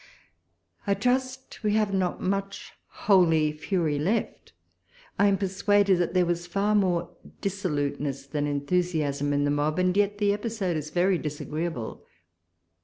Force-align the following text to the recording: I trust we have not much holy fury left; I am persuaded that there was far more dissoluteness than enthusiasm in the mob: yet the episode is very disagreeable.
I 0.87 0.95
trust 0.95 1.61
we 1.61 1.75
have 1.75 1.93
not 1.93 2.19
much 2.19 2.71
holy 3.05 3.51
fury 3.51 3.99
left; 3.99 4.51
I 5.19 5.27
am 5.27 5.37
persuaded 5.37 5.99
that 5.99 6.15
there 6.15 6.25
was 6.25 6.47
far 6.47 6.73
more 6.73 7.11
dissoluteness 7.39 8.25
than 8.25 8.47
enthusiasm 8.47 9.31
in 9.31 9.43
the 9.43 9.51
mob: 9.51 9.79
yet 9.95 10.17
the 10.17 10.33
episode 10.33 10.75
is 10.75 10.89
very 10.89 11.19
disagreeable. 11.19 12.03